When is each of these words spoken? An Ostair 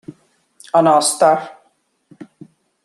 An 0.73 0.87
Ostair 0.89 1.39